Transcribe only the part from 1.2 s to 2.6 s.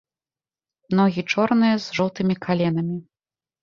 чорныя, з жоўтымі